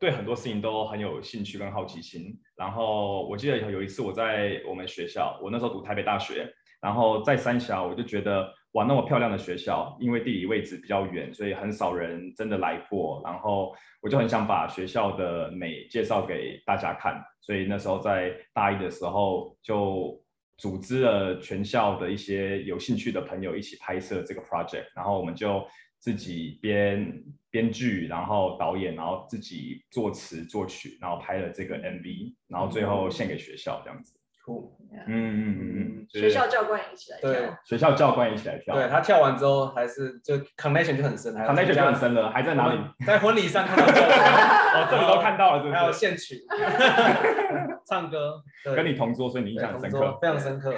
[0.00, 20.20] 对很多事情都很有兴趣跟好奇心，然后我记得有一次我在我们学校，我那时候读台北大学，然后在三峡，我就觉得哇，那么漂亮的学校，因为地理位置比较远，所以很少人真的来过，然后我就很想把学校的美介绍给大家看，所以那时候在大一的时候就
[20.56, 25.66] 组织了全校的一些有兴趣的朋友一起拍摄这个 project，然后我们就
[25.98, 27.22] 自己编。
[27.52, 34.19] 编剧，然后导演，然后自己作词作曲，然后拍了这个 MV，然后最后献给学校这样子。
[34.44, 37.30] 酷，嗯嗯嗯嗯，学校教官也一起来跳。
[37.30, 38.74] 对，学校教官一起来跳。
[38.74, 42.30] 对，他跳完之后，还是就 connection 就很深，connection 就很深了。
[42.30, 42.78] 还在哪里？
[43.06, 44.10] 在婚礼上看到教官。
[44.70, 45.74] 哦，这里都看到了，是不是？
[45.74, 46.44] 还有献曲，
[47.88, 48.42] 唱歌，
[48.76, 50.74] 跟你同桌，所以你印象很深刻，非常深刻。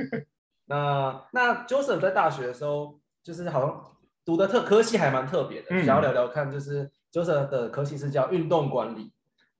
[0.66, 3.90] 那那 Joseph 在大学的时候，就是好像。
[4.26, 9.12] 读的特科系还蛮特别的，想要聊聊看，就是 Joseph 的科系是叫运动管理，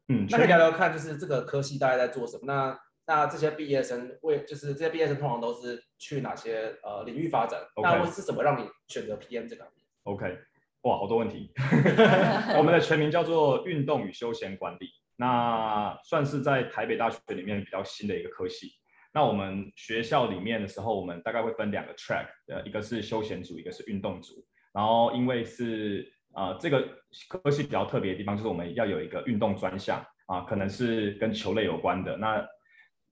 [0.09, 2.44] 嗯，那可以聊聊看，就是这个科系大概在做什么？
[2.46, 7.82] 那那这些毕业生为，就是这些毕业生通常都是去哪些呃领域发展？Okay.
[7.82, 9.66] 那会是怎么让你选择 PM 这个
[10.04, 10.38] ？OK，
[10.82, 11.52] 哇，好多问题。
[12.56, 18.70] 我们的全名叫做运动与休闲管理，那算是在台北大学里面比较新的一个科系。
[19.12, 24.44] 那我们学校里面的时候，我们大概会分两个 track，呃，一个是休闲组，一个是运动组。
[24.72, 26.84] 然后，因为是呃这个
[27.28, 32.16] 科系比较特别的地方，就是我们要有一个运动专项啊，可能是跟球类有关的。
[32.16, 32.44] 那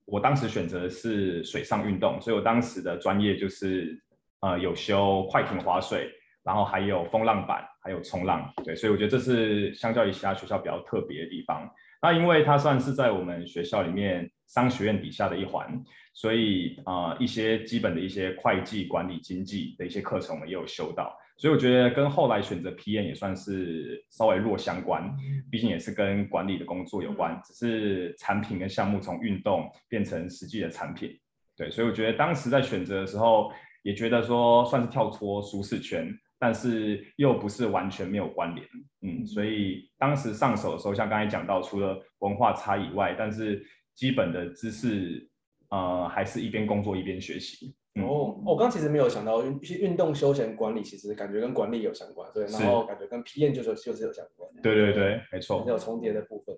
[0.05, 3.97] 我当时选择是水上运动，所以我当时的专业就是
[4.41, 6.09] 呃有修快艇滑水，
[6.43, 8.51] 然后还有风浪板，还有冲浪。
[8.63, 11.69] 对，所以我觉得这是相较于其他学校比较特别的地方。
[12.01, 15.81] 那因为它算是在我们学校里面商学院底下的一环，
[16.13, 21.17] 所以呃一些基本的一些会计管理经济的一些课程我们也有修到。
[21.35, 25.13] 所以我觉得跟后来选择 PM 也算是稍微弱相关，
[25.51, 31.19] 毕竟也是跟管理的工作有关，只是产品跟项目从运动变成实际的产品。
[31.57, 33.51] 对，所以我觉得当时在选择的时候，
[33.83, 36.07] 也觉得说算是跳脱舒适圈，
[36.39, 38.65] 但是又不是完全没有关联。
[39.01, 45.29] 嗯，所以当时上手的时候，像刚才讲到，除了文化差以外，但是基本的知识，
[45.69, 47.75] 呃，还是一边工作一边学习。
[47.95, 54.49] 嗯、哦，我刚其实没有想到运运动休闲管理，其实感觉跟管理有相关，对，然后感觉跟 PM 就是就是有相关。
[54.61, 56.57] 对对对，没错，有重叠的部分。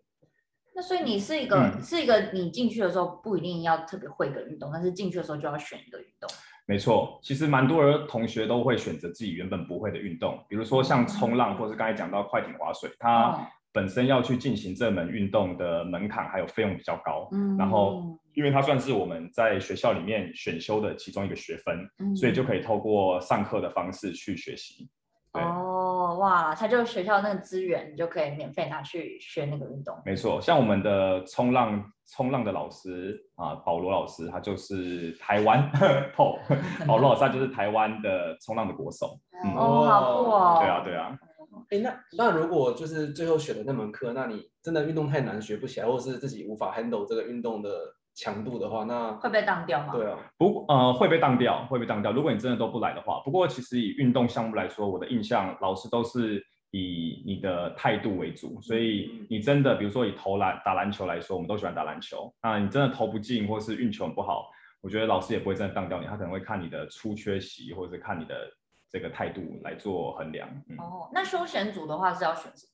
[0.74, 6.30] 那所以你是一个、嗯、是一个你进去的时候不一定要特别会的运动，但是进去的时候就要选一个运动。
[6.68, 17.28] 没错，其实蛮多的同学都会选择自己原本不会的运动，比如说像冲浪，或是刚才讲到快艇划水，它本身要去进行这门运动的门槛还有费用比较高。
[17.34, 24.90] 嗯，然后因为它算是我们在学校里面选修的其中一个学分，嗯、所以就可以透过上课的方式去学习。
[25.34, 29.94] 哦，哇，它就是学校那个资源，你就可以免费拿去学那个运动。
[30.06, 35.70] 没错，像我们的冲浪冲浪的老师啊，保罗老师，他就是台湾
[36.16, 39.20] 保罗老师，他就是台湾的冲浪的国手。
[39.44, 40.58] 嗯、哦，好酷哦！
[40.62, 41.20] 对啊，对啊。
[41.70, 47.70] 哎，那那如果就是最后选的那门课，那你真的运动太难学不起来，或者是自己无法 handle 这个运动的？
[48.18, 49.92] 强度的话，那会被当掉吗？
[49.92, 52.14] 对啊，不，呃，会被当掉，会被当掉。
[52.14, 58.58] 如果你真的都不来的话，不过其实以运动项目来说，我的印象老师都是以你的态度为主。
[58.62, 62.34] 所以你真的，比如说以投篮打篮球来说，我们都喜欢打篮球。
[62.42, 64.50] 那你真的投不进，或是运球很不好，
[64.80, 68.50] 我觉得老师也不会真的当掉你，他可能会看你的出缺席，或者是看你的
[68.96, 70.48] 这个态度来做衡量。
[70.70, 72.72] 嗯、哦，那休闲组的话是要选什么？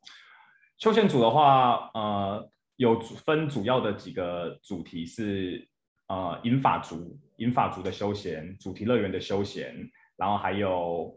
[0.78, 2.48] 休闲组的话，呃。
[2.78, 5.68] 有分主要的几个主题是，
[6.08, 9.76] 呃，银发族、银发族的休闲、主题乐园的休闲，
[10.16, 11.16] 然后还有，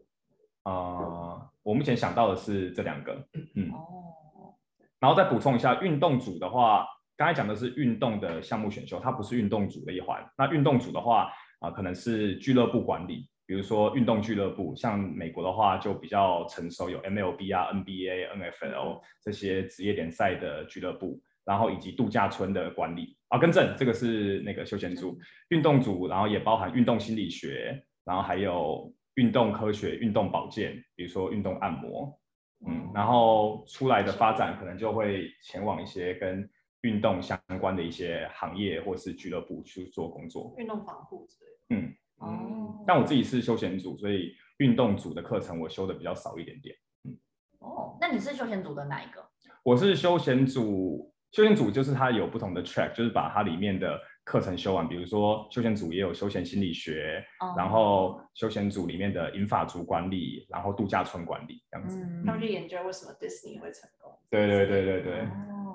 [0.64, 3.14] 呃，我目前想到的是这两个，
[3.55, 4.53] 嗯，哦
[5.01, 6.87] 然后再补充一下，运动组的话，
[7.17, 10.23] 刚才讲的是运动的项目选修，它不是运动组的一环。
[10.37, 21.20] 那运动组的话，啊、呃，可能是俱乐部管理，比如说运动俱乐部，像美国的话就比较成熟，有 MLB 啊、NBA、NFL 这些职业联赛的俱乐部。
[21.46, 23.18] 然后以及度假村的管理。
[23.28, 32.18] 啊，更正，这个是那个休闲组，运动组，然后也包含运动心理学，然后还有运动科学、运动保健，比如说运动按摩，
[32.66, 36.48] 嗯，然后出来的发展可能就会前往一些跟
[36.80, 41.87] 运动相关的一些行业或是俱乐部去做工作，运动防护之类的。
[41.87, 41.94] 嗯，
[42.26, 46.74] 哦，但我自己是休闲组，所以运动组的课程我修的比较少一点点。
[47.04, 47.16] 嗯，
[47.60, 49.24] 哦，那你是休闲组的哪一个？
[49.62, 51.10] 我是休闲组。
[51.32, 54.88] 休闲组就是它有不同的 track，就是把它里面的课程修完。
[54.88, 62.04] 比如说休闲组也有休闲心理学，哦、然后休闲组里面的银发族管理，然后度假村管理这样子。
[62.04, 64.16] 嗯、他们去研究为什么 Disney 会成功。
[64.30, 65.20] 对对对对对。
[65.22, 65.73] 哦，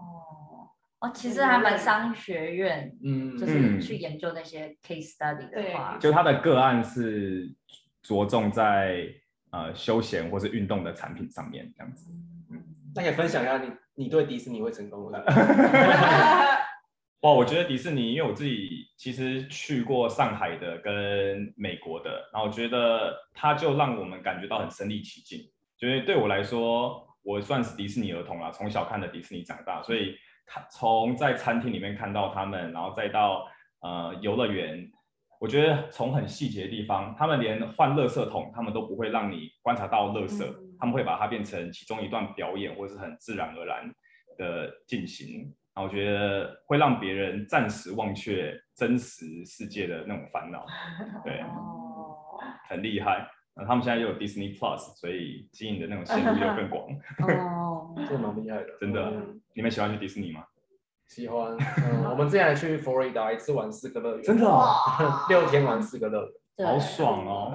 [1.02, 7.54] 哦，其实还蛮商学院，嗯，就是去研究那些 case study 的话，就他的个案是
[8.02, 9.08] 着重在
[9.52, 12.12] 呃休闲或是运动的产品上面这样子。
[12.52, 12.64] 嗯，
[12.96, 13.72] 那可以分享一下你。
[13.96, 15.22] 你对迪士尼会成功的？
[17.20, 25.52] 哇，我觉得迪士尼，因为我自己其实去过上海的跟美国的，然后我觉得它就让我们感觉到很身临其境。
[25.78, 30.16] 觉得对我来说，我算是迪士尼儿童啦，从小看的迪士尼长大，所以
[30.50, 33.48] 他从在餐厅里面看到他们，然后再到
[33.82, 34.92] 呃游乐园，
[35.40, 40.44] 我觉得从很细节的地方，他们连换垃圾桶，他们都不会让你观察到垃圾。
[40.44, 40.66] 嗯。
[40.82, 43.94] 他们会把它变成其中一段表演，或是很自然而然
[44.38, 45.42] 的进行，
[45.76, 50.66] 然后我觉得会让别人暂时忘却真实世界的那种烦恼，
[51.26, 51.44] 对，
[52.70, 53.28] 很厉害。
[53.60, 56.88] 那他们现在又有 Disney Plus，所以经营的那种线路又更广，
[57.38, 59.12] 哦，这蛮厉害的，真的。
[59.54, 60.46] 你们喜欢去迪士尼吗？
[61.08, 64.46] 喜欢，嗯，我们之前去佛罗里达一次玩四个乐园，真的，
[65.28, 67.54] 六天玩四个乐园，好爽哦。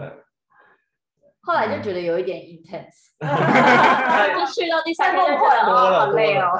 [1.41, 6.51] 后来就觉得有一点 intense， 就去到第三天就觉得好累哦。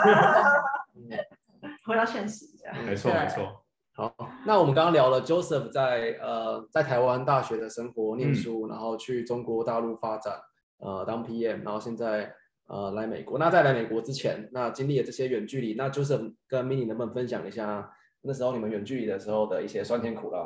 [1.87, 2.77] 回到现实，这样。
[2.85, 3.64] 没错没错。
[4.45, 10.39] 好，那我们刚刚聊了 Joseph 在呃在台湾大学的生活、念书，然后去中国大陆发展，
[10.79, 12.31] 呃当 PM，然后现在
[12.67, 13.39] 呃来美国。
[13.39, 20.41] 那在来美国之前，那经历了这些远距离，那 Joseph 跟 Minnie 能不能分享一下那时候你们远距离的时候的一些酸甜苦辣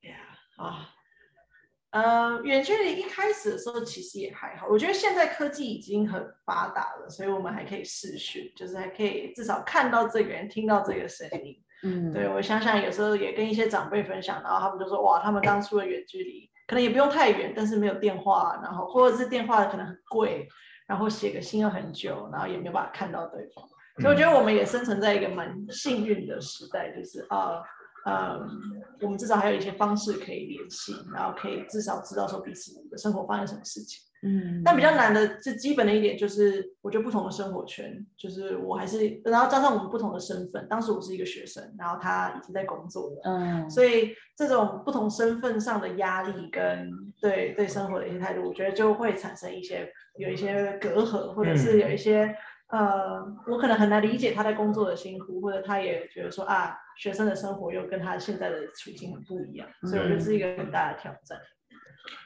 [0.00, 0.88] ？？Yeah，啊。
[1.90, 11.62] 呃，远距离一开始的时候其实也还好，我觉得现在科技已经很发达了，所以我们还可以视讯，就是还可以至少看到这个人，听到这个声音。
[11.82, 20.48] 嗯，对，我想想，有时候也跟一些长辈分享，然后他们就说，哇，他们当初的远距离，可能也不用太远，但是没有电话，然后或者是电话可能很贵，
[20.86, 23.64] 然后写个信要很久，然后也没有办法看到对方。
[24.00, 27.62] 所以我觉得我们也生存在一个蛮幸运的时代，就是啊。
[28.04, 34.02] 嗯，我们至少还有一些方式可以联系，然后可以至少知道说彼此的生活发生什么事情。
[34.24, 46.88] 嗯，但比较难的，最基本的一点就是，我觉得不同的生活圈，就是我还是，然后加上我们不同的身份，当时我是一个学生，然后他已经在工作了，嗯，所以这种不同身份上的压力跟
[47.20, 52.24] 对对生活的一些态度，我觉得就会产生一些有一些隔阂，或者是有一些、
[52.68, 61.40] 嗯、呃，我可能很难理解他在工作的辛苦，或者他也觉得说啊，学生的生活又跟他现在的处境很不一样，所以我觉得是一个很大的挑战。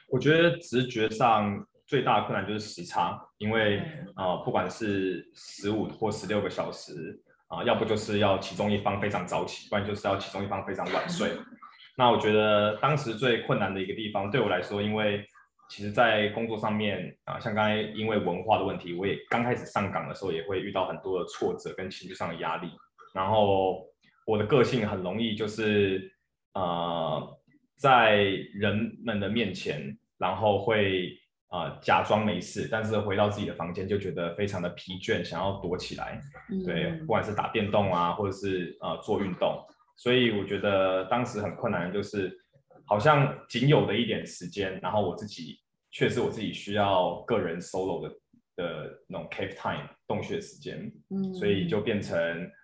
[0.09, 1.65] 我觉得直觉上。
[1.87, 3.79] 最大的困难就是时差，因为
[4.13, 11.31] 啊、呃，不管是十五或十六个小时啊、呃，要不就是要其中一方非常早起，不然就是要其中一方非常晚睡。
[11.97, 15.25] 那我觉得当时最困难的一个地方，对我来说，因为
[15.69, 22.69] 其实，在工作上面啊、呃，像刚才因为文化的问题，我也刚开始上岗的时候，也会遇到很多的挫折跟情绪上的压力。
[23.13, 23.85] 然后
[24.25, 26.11] 我的个性很容易就是
[26.53, 27.39] 呃，
[27.77, 28.17] 在
[28.53, 31.17] 人们的面前，然后会。
[31.49, 36.21] 啊、呃，假装没事，但是回到自己的房间就觉得非常的疲倦，想要躲起来。
[36.65, 39.63] 对，不管是打电动啊，或者是呃做运动，
[39.95, 42.37] 所以我觉得当时很困难的就是，
[42.85, 45.59] 好像仅有的一点时间，然后我自己
[45.91, 48.09] 确实我自己需要个人 solo 的
[48.57, 52.17] 的那种 cave time 洞穴时间，嗯，所以就变成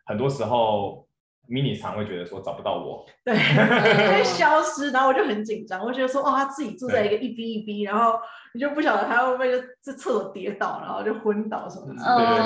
[0.06, 1.08] 很多时候。
[1.50, 8.18] Minnie 常会觉得说找不到我，对，就会消失，然后我就很紧张，我觉得说哦，他自己住在一个一 B 一 B，然后
[8.54, 12.00] 你就不晓得他会不会就这厕所跌倒，然后就昏倒什么的，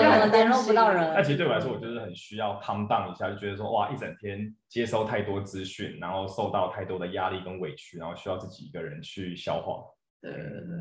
[0.04, 1.14] 就很联络不到人。
[1.14, 9.84] 那其实对我来说，我就是很需要 calm down 一下，就觉得说哇，一整天接收太多资讯，然后受到太多的压力跟委屈，然后需要自己一个人去消化。
[10.20, 10.77] 对对对。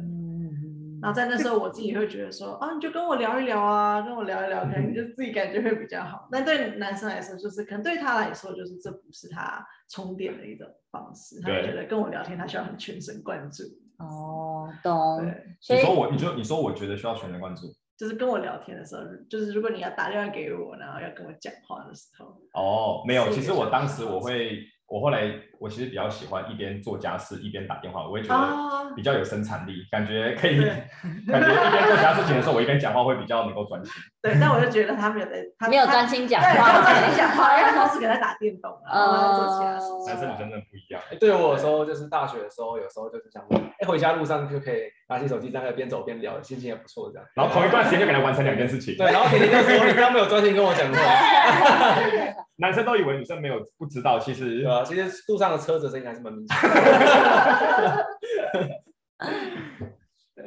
[1.06, 6.28] 嗯然后在那时候，我自己会觉得说啊，你就跟我聊一聊啊，跟我聊一聊，可能你就自己感觉会比较好。
[6.32, 11.40] 但对男生来说，就是可能对他来说，就是这不是他充电的一种方式。
[11.40, 13.62] 他觉得跟我聊天，他需要很全神贯注。
[13.98, 15.22] 哦，懂。
[15.22, 15.76] 对。
[15.76, 22.26] 你说我，你就你说我觉得需要全神贯注，就是跟我聊天的时候，就是如果你要打电话给我，然后要跟我讲话的时候。
[22.54, 24.58] 哦，没有，其实我当时我会。
[24.88, 25.26] 我后来，
[25.60, 30.58] 我其实比较喜欢一边做家事一边打电话，我也觉得比较有生产力，感觉可以，
[31.30, 33.92] 感觉一边做家事情的时候，我一边讲话会比较能够专心。
[34.22, 40.06] 对，但我就觉得他没有在，他没有专心讲话，没有专心讲话，因为同时给他打电动啊，然后做其他事情。
[40.06, 41.00] 男生女生真的不一样。
[41.10, 47.26] 哎，对我有时候就是大学的时候，有时候就是想说，哎，回家路上就可以拿起手机，在那边走边聊，心情也不错，这样。
[47.34, 48.96] 然后同一段时间就给他完成两件事情。
[48.96, 50.98] 对，然后甜甜就说，你刚刚没有专心跟我讲话。
[52.58, 56.56] 男生都以为女生没有不知道，其实对啊，其实路上的车子声音还是蛮明显。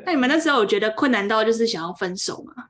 [0.05, 2.69] 那你们那时候有觉得困难到就是想要分手吗？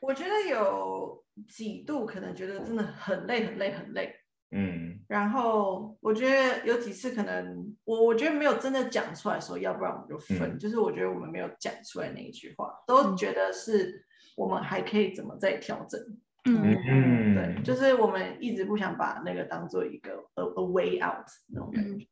[0.00, 4.14] 我觉得有几度可能觉得真的很累很累很累，
[4.50, 4.98] 嗯。
[5.08, 10.58] 然后我觉得有几次可能我我觉得没有真的讲出来说，要不然我们就分，嗯。
[10.58, 14.04] 就是我觉得我们没有讲出来那一句话，都觉得是
[14.36, 16.00] 我们还可以怎么再调整。
[16.44, 22.06] 嗯嗯，对，就是我们一直不想把那个当做一个 a a way out 那种感觉。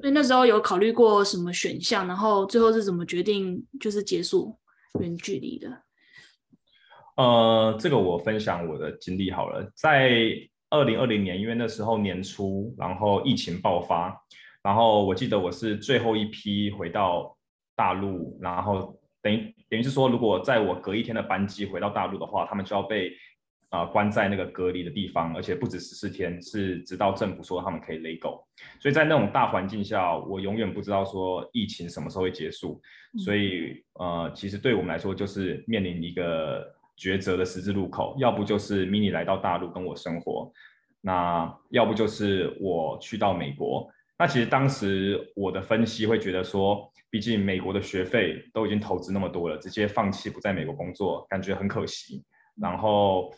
[0.00, 4.56] 所以那时候有考虑过什么选项，然后最后是怎么决定就是结束
[5.00, 5.82] 远距离的？
[7.16, 10.12] 呃，这个我分享我的经历好了，在
[10.70, 14.16] 二零二零年，因为那时候年初，然后疫情爆发，
[14.62, 17.36] 然后我记得我是最后一批回到
[17.74, 23.12] 大陆，然后等于等于是说，如果在我隔一天的班机回到大陆的话，他们就要被。
[23.72, 28.44] 啊、呃，关在那个隔离的地方，而且不止十四天，是直到政府说他们可以 let go。
[28.78, 32.78] 所以在那种大环境下，我永远不知道说疫情什么时候会结束。
[33.24, 40.52] 所以呃，其实对我们来说，就是面临一个抉择的十字路口，要不就是 Minnie 来到大陆跟我生活，
[41.00, 43.88] 那要不就是我去到美国。
[44.18, 52.22] 那其实当时我的分析会觉得说，毕竟美国的学费都已经投资那么多了，直接放弃不在美国工作，感觉很可惜。
[52.60, 53.32] 然后。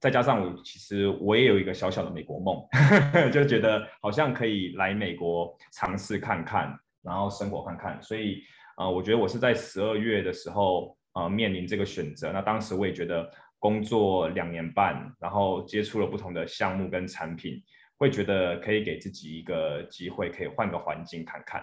[0.00, 2.56] 再加上我其实我也有一个小小的美国梦，
[3.30, 8.02] 就觉得好像可以来美国尝试看看，然后生活看看。
[8.02, 8.42] 所以
[8.78, 12.32] 呃，我觉得我是在十二月的时候呃面临这个选择。
[12.32, 17.62] 那当时我也觉得工作两年半，然后接触了不同的项目跟产品，
[17.98, 21.62] 会觉得可以给自己一个机会，可以换个环境看看。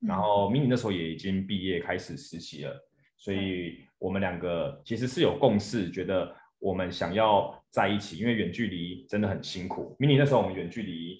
[0.00, 2.76] 然后 Minnie 那时候也已经毕业开始实习了，
[3.16, 6.34] 所以我们两个其实是有共识，觉得。
[6.66, 9.96] 我们想要在一起，因为远距离真的很辛苦。
[10.00, 11.16] Minnie 那时候我们远距离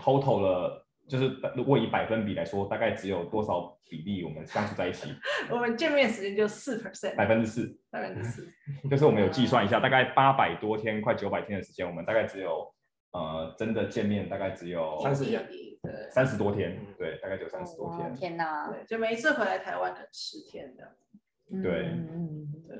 [0.00, 5.14] total 了，就是如果以百分比来说，大概只有多少比例我们相处在一起？
[5.52, 8.48] 我们见面时间就四 percent，百分之四，百分之四。
[8.90, 12.66] 就是我们有计算一下，大概八百多天，快九百天的时间，我们大概只有
[13.12, 15.46] 呃，真的见面大概只有三十天，
[16.10, 18.14] 三十多天，对，大概就三十多天。
[18.14, 20.90] 天哪，对，就每一次回来台湾的十天这样。
[21.62, 22.76] 对，嗯，对，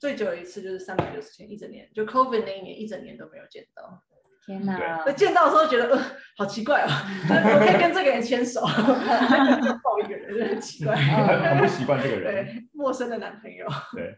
[0.00, 4.02] 最久一次就是三百六十天，一整年，就 COVID 那一年，一整年都没有见到。
[4.46, 5.02] 天哪！
[5.04, 6.02] 那见到的时候觉得，呃，
[6.38, 6.88] 好奇怪哦，
[7.28, 13.66] 我可以跟这个人牵手，抱一个人就很奇怪，很不习惯这个人，对，陌生的男朋友。
[13.92, 14.16] 对，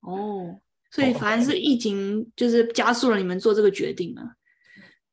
[0.00, 0.60] 哦，
[0.90, 4.34] 所以反正是疫情就是加速了你们做这个决定啊。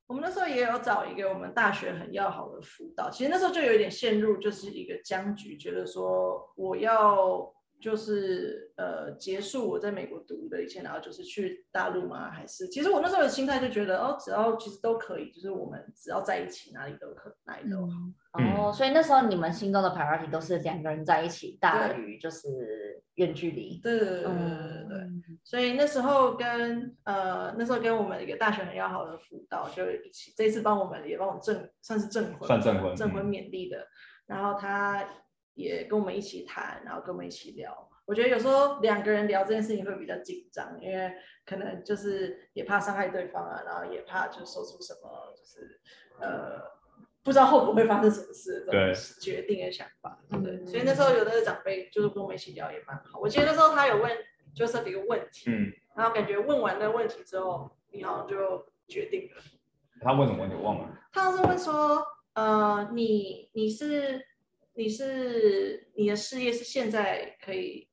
[0.08, 7.54] 我们那时候也有找一个我们大学很要好的辅导，其实那时候就有一点陷入就是一个僵局，觉得说我要。
[7.80, 12.30] 就是呃结束我在美国读的一切，然后就是去大陆吗？
[12.30, 17.94] 还是其实我那时候的心态就觉得哦，只要其实都可以，就是我们只要在一起，哪里都可哪里都好。
[18.40, 23.80] 嗯、哦，所以那时候你们心中的 priority 都是两个人在一起，大于就是远距离。
[23.82, 25.10] 对对对对对对。
[25.44, 33.78] 所以那时候跟呃那时候跟我们一个大学很要好的辅导就一起，这次帮我们也帮我证算是证婚，算证婚，证婚勉励的。
[33.80, 33.88] 嗯、
[34.28, 35.08] 然后他。
[35.60, 37.88] 也跟我们一起谈，然后跟我们一起聊。
[38.06, 41.14] 我觉得有时候两个人聊这件事情会比较紧张，因为
[41.46, 45.80] 可能就是也怕伤害对方啊，然后也怕就说出什么就是
[46.20, 46.60] 呃
[47.22, 50.66] 不知道后果会发生什么事这种决定的想法，对，对。
[50.66, 53.20] 所以那时候有的长辈就是跟我们一起聊也蛮好。
[53.20, 54.12] 我记得那时候他有问
[54.56, 59.42] Joseph 一个问题，嗯，然后感觉问完那问题之后，你好像就决定了。
[60.02, 60.98] 他问什么问题我忘了。
[61.12, 62.04] 他是问说，
[62.34, 64.26] 呃，你你是。
[64.80, 67.86] 你是你的事业是现在可以，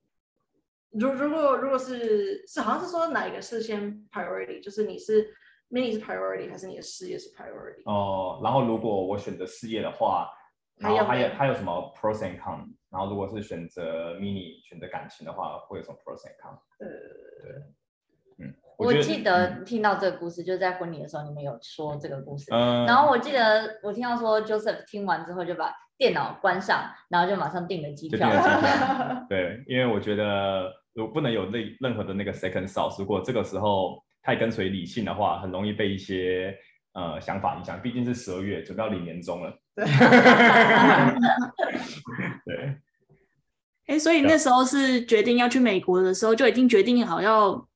[0.93, 5.35] 如如果如果是是好像是说哪一个是先 priority，就是你是
[5.69, 7.83] mini 是 priority 还是你的事业是 priority？
[7.87, 10.31] 哦，然后如果我选择事业的话，
[10.77, 12.73] 然后还有还有什么 pros and cons？
[12.89, 16.61] 然后如果是选择 mini 选择感情的话，会有什么 pros and cons？
[16.79, 16.87] 呃，
[17.43, 25.75] 对，嗯，我，我记得听到这个故事，就是在婚礼的时候你们有说这个故事，嗯，然后我记得我听到说 Joseph 听完之后就把。
[25.99, 28.31] 电脑关上，然后就马上订了机票。
[29.29, 32.99] 对，因为我觉得我不能有任任何的那个 second thought。
[32.99, 36.57] 如果这个时候太跟随理性的话，很容易被一些
[36.93, 37.81] 呃想法影响。
[37.81, 39.59] 毕竟是十二月，准备要领年终了。
[39.75, 39.87] 对。
[42.45, 42.77] 对。
[43.87, 47.67] 哎，所以那时候是决定要去美国的时候，就已经决定好要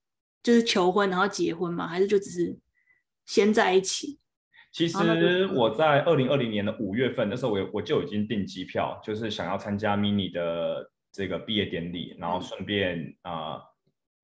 [0.43, 1.87] 就是求婚，然后结婚吗？
[1.87, 2.59] 还是就只是
[3.25, 4.20] 先在一起？
[4.73, 13.63] 其实我在二零二零年的五月份，那时候我我就已经订机票，就是想要参加 mini 的这个毕业典礼，然后顺便啊、呃，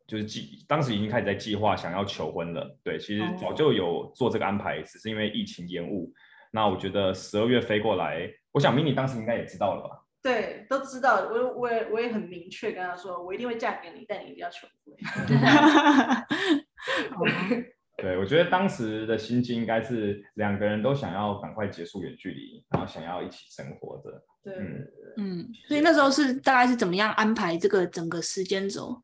[0.07, 2.78] 就是计当时已经开始在计划想要求婚了。
[2.84, 6.12] 对，其实早就有做这个安排，只是因为疫情延误。
[6.53, 10.01] 那我觉得十二月飞过来，我想 mini 当时应该也知道了吧？
[10.22, 11.28] 对，都知道。
[11.28, 14.94] 我我也我也很明确跟他说，我一定会嫁给你，但你一定要求婚。
[17.97, 24.22] 对，我觉得当时的心境应该是两个人都想要赶快结束远距离，然后想要一起生活的。
[24.44, 24.86] 对，嗯，
[25.16, 29.03] 嗯，所以那时候是大概是怎么样安排这个整个时间轴？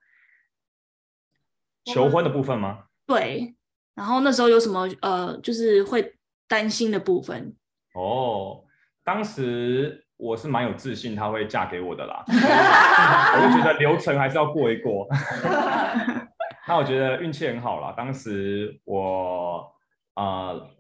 [1.87, 2.85] 求婚的部分吗？
[3.07, 3.55] 对，
[3.95, 6.15] 然后那时候有什么呃，就是会
[6.47, 7.57] 担心的部分？
[7.95, 8.63] 哦，
[9.03, 15.09] 当时我是蛮有自信他会嫁给我的啦， 我就觉得流程还是要过一过。
[16.73, 17.93] 那我觉得运气很好啦。
[17.95, 19.71] 当时我
[20.15, 20.71] 呃，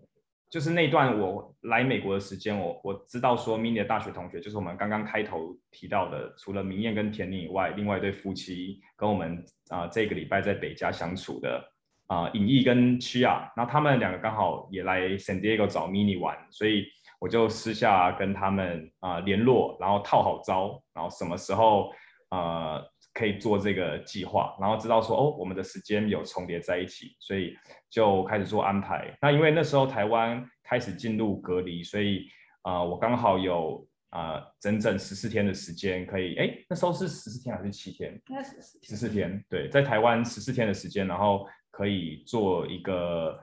[0.48, 11.62] 就是那段我来美国的时间，我我知道说，mini 的大学同学就是我们刚刚开头提到的，除了明艳跟田宁以外，另外一对夫妻跟我们啊、呃、这个礼拜在北加相处的
[12.06, 16.86] 啊尹毅跟曲亚，那他们两个刚好也来 San Diego 找 mini 玩，所以
[17.20, 21.92] 我就私下跟他们啊、呃、联络，然后套好招，然后什么时候
[22.30, 22.90] 呃。
[23.14, 27.54] 可以做这个计划，然后知道说哦，我们的时间有重叠在一起，所以
[27.90, 29.14] 就开始做安排。
[29.20, 32.26] 那因为那时候台湾开始进入隔离，所以
[32.62, 38.18] 啊、呃，我刚好有啊、呃、整整十四天的时间可以，哎，那时候是十四天还是七天？
[38.28, 38.88] 应该是十四天。
[38.88, 43.38] 十四天，对，在台湾十四天的时间，然后可以做一个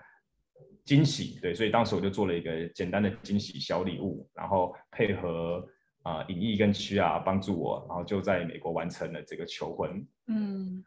[0.83, 5.63] 惊喜，对，所以当时我就做了一个简单的惊喜小礼物，然后配合。
[6.09, 10.07] 啊，尹毅跟曲啊帮助我，然后就在美国完成了这个求婚。
[10.27, 10.83] 嗯，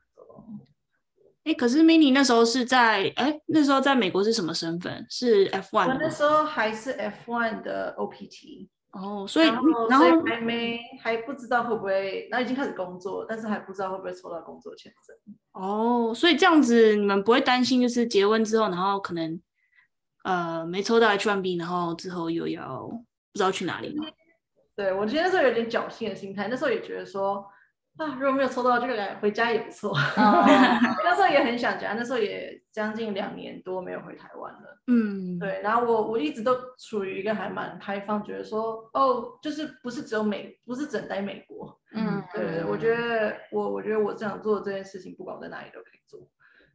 [1.44, 5.06] 哎，可是 mini 那时候是在哎，那时候在美国是什么身份？
[5.08, 5.92] 是 F1 的。
[5.94, 8.68] 我那时候还是 F1 的 OPT。
[8.92, 15.16] 哦，所以然后，然后以还没还不知道会不会，那已经开始工作，但是还不知道会不会抽到工作签证。
[15.52, 19.40] 哦，所以这样子你们不会担心，就是结婚之后，然后可能
[20.24, 24.04] 呃没抽到 H1B，然后之后又要不知道去哪里吗？
[24.82, 27.46] 对，我觉得那时候有点侥幸的心态，那时候也觉得说，
[27.98, 29.90] 啊，如果没有抽到这个来回家也不错。
[29.90, 30.44] 哦、
[31.04, 34.82] 那时候也很想家，那时候也将近两年多没有回台湾了。
[34.88, 35.60] 嗯，对。
[35.62, 41.78] 然后我我一直都处于一个还蛮开放，觉得说哦，就是不是只有美，不是整待美国。
[41.94, 46.18] 嗯，对对，我觉得我我觉得我这样做这件事情，不管我在哪里都可以做。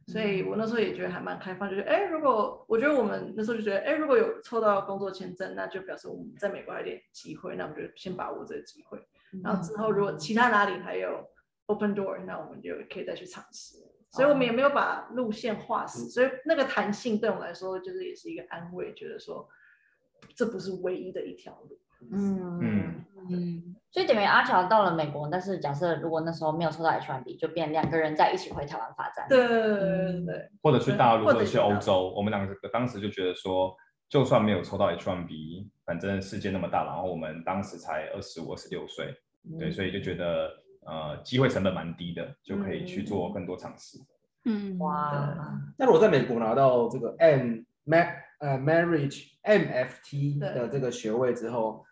[0.08, 8.98] 所以我那时候也觉得还蛮开放，就是哎，如果我觉得我们那时候就觉得，哎，如果有抽到工作签证，那就表示我们在美国还有点机会，那我们就先把握这个机会。
[9.44, 11.28] 然后之后如果其他哪里还有
[11.66, 13.76] open door，那我们就可以再去尝试。
[14.10, 19.46] 所以我们也没有把路线画死，所以那个弹性对我们来说就是也是一个安慰，觉得说
[20.34, 21.78] 这不是唯一的一条路。
[22.12, 29.26] 嗯嗯嗯，所以等于阿乔到了美国，但是假设如果那时候没有抽到 H1B，就变两个人在一起回台湾发展。
[29.28, 32.12] 对对对对，或者去大陆，或者去欧洲。
[32.16, 33.74] 我们两个当时就觉得说，
[34.08, 39.12] 就算没有抽到 H1B，反正世界那么大，然后我们当时才二十五、二十六岁，
[39.58, 40.48] 对，所以就觉得
[40.86, 43.98] 呃机会成本蛮低的，就可以去做更多尝试。
[44.46, 45.36] 嗯，哇，
[45.76, 51.84] 那如果在美国拿到这个 M Ma 呃 Marriage MFT 的这个学位之后。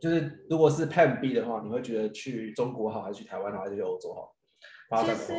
[0.00, 4.34] 就是如果是 Plan B 的话，你会觉得去中国好，还是去台湾好，还是去欧洲好？
[5.04, 5.32] 其实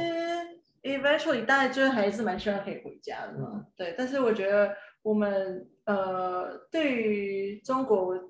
[0.84, 3.50] eventually 大家就是还是蛮希望可以回家的嘛。
[3.54, 8.24] 嗯、对，但是我觉得我们呃，对于中国讲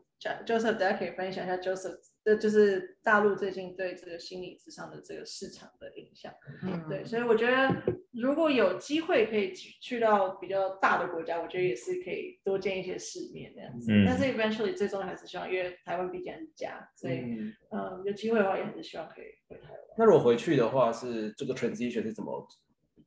[0.45, 1.97] Joseph，大家可以分享一下 Joseph。
[2.23, 7.67] 这就是大陆最近对这个心理智商的这个市场的影响，嗯，对，所以我觉得
[8.11, 13.91] 如果有机会可以去去到比较大的国家，我觉得也是可以多见一些世面这样子。
[13.91, 19.79] 嗯，但是 eventually 最终还是希望，因为台湾毕竟是家，所以嗯，嗯，有机会的话也还是希望可以回台湾。
[19.97, 22.47] 那如果回去的话，是这个 transition 是怎么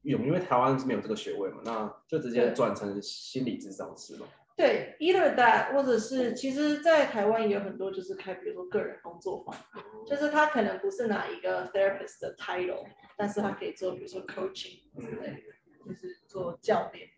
[0.03, 0.27] 用？
[0.27, 4.27] 因为台湾是没有这个学位嘛，那就直接转成心理咨商师嘛。
[4.57, 9.55] 对，either that，或者是其实，在台湾也有很多就是开，比如说个人工作坊，
[10.07, 12.87] 就是他可能不是拿一个 therapist 的 title，
[13.17, 15.43] 但是他可以做，比如说 coaching 之类的，
[15.85, 17.09] 就是做教练，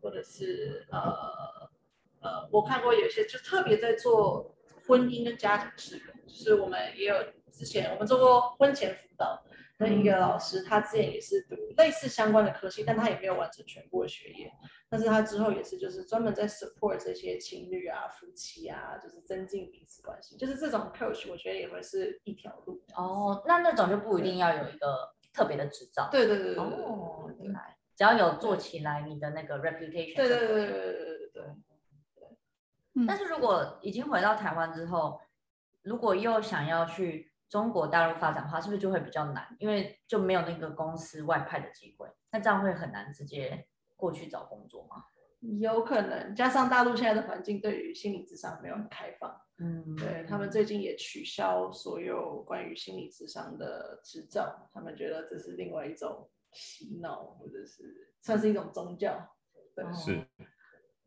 [0.00, 1.00] 或者是呃
[2.20, 4.54] 呃，我看过有些就特别在做
[4.86, 7.16] 婚姻跟家庭事的，就是我们也有
[7.50, 9.44] 之前我们做过婚前辅导。
[9.84, 14.50] 跟一个老师他之前也是读类似相关的科系但他也没有完成全部的学业。
[14.88, 20.36] 但是他之后也是就是专门在 support 这些情侣啊夫妻啊就是增进彼此关系。
[20.36, 26.08] 就是这种 coach 我觉得也会是一条路哦那那种就不一定要有一个特别的执照。
[26.10, 35.20] 对对对哦进来只要有做起来你的那个 reputation 对对对对对对对对但是如果已经回到台湾之后
[35.82, 39.46] 如果又想要去中国大陆发展的话，是不是就会比较难？
[39.60, 45.04] 因为就没有那个公司外派的机会，那这样会很难直接过去找工作吗？
[45.60, 59.16] 有可能，加上大陆现在的环境对于心理智商没有很开放，嗯，对他们最近也取消所有关于心理智商的执照，他们觉得这是另外一种洗脑，或者是算是一种宗教。
[59.76, 60.26] 对，是。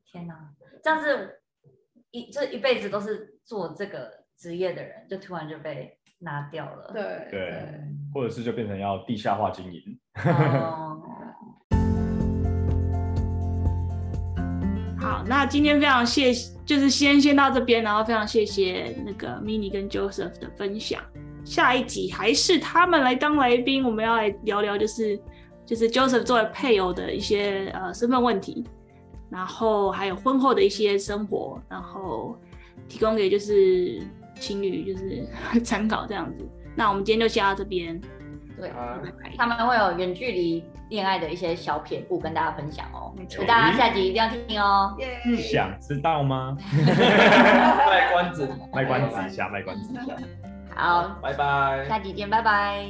[0.06, 1.42] 天哪，这样子
[2.12, 5.97] 一这一辈子都是做这个职业的人，就突然就被。
[6.20, 7.80] 拿掉了，对对，对，
[8.12, 10.00] 或者是就变成要地下化经营。
[10.26, 11.00] 哦、
[15.00, 16.34] 好，那今天非常谢，
[16.66, 21.00] 就是先先到这边，然后非常谢谢那个 Minnie 跟 Joseph 的分享。
[21.46, 25.20] 下一集还是他们来当来宾，我们要来聊聊，就是
[25.68, 28.66] 就是 Joseph 作为配偶的一些呃身份问题，
[29.30, 32.36] 然后还有婚后的一些生活，然后
[32.90, 34.02] 提供给就是。
[34.40, 35.28] 情侣就是
[35.64, 38.00] 参考这样子，那我们今天就先到这边。
[38.60, 38.72] 对，
[39.38, 44.98] 他们会有远距离恋爱的一些小撇步跟大家分享哦，没错，所以大家下集一定要听哦。
[45.38, 46.58] 想知道吗？
[46.88, 50.16] 卖关子， 卖关子一下，卖关子一下。
[50.76, 52.88] 好，拜拜，下集见，拜拜。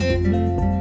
[0.00, 0.77] 嗯